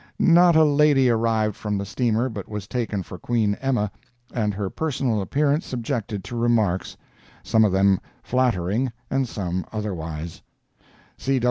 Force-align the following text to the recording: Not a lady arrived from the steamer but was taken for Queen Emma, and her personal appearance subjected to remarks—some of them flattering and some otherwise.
Not 0.17 0.55
a 0.55 0.63
lady 0.65 1.11
arrived 1.11 1.55
from 1.55 1.77
the 1.77 1.85
steamer 1.85 2.27
but 2.27 2.49
was 2.49 2.65
taken 2.67 3.03
for 3.03 3.19
Queen 3.19 3.53
Emma, 3.61 3.91
and 4.33 4.51
her 4.51 4.67
personal 4.71 5.21
appearance 5.21 5.67
subjected 5.67 6.23
to 6.23 6.35
remarks—some 6.35 7.63
of 7.63 7.71
them 7.71 7.99
flattering 8.23 8.91
and 9.11 9.27
some 9.27 9.63
otherwise. 9.71 10.41